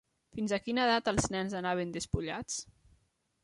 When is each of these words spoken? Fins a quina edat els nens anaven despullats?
Fins 0.37 0.53
a 0.55 0.57
quina 0.67 0.81
edat 0.85 1.11
els 1.11 1.29
nens 1.37 1.55
anaven 1.61 1.95
despullats? 1.99 2.61